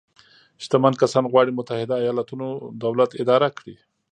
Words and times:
شتمن 0.63 0.93
کسان 1.01 1.23
غواړي 1.31 1.51
متحده 1.59 1.95
ایالتونو 2.03 2.47
دولت 2.83 3.11
اداره 3.21 3.49
کړي. 3.57 3.75